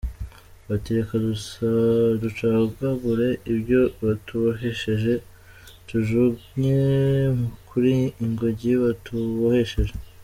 [0.67, 1.15] Bati “Reka
[2.21, 5.13] ducagagure ibyo batubohesheje,
[5.87, 6.81] Tujugunye
[7.67, 7.93] kure
[8.23, 9.93] ingoyi batubohesheje.”